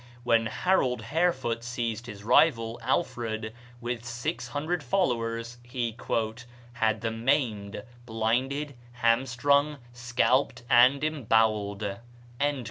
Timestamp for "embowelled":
11.03-11.97